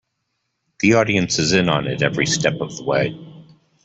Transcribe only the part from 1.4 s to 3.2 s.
in on it every step of the way.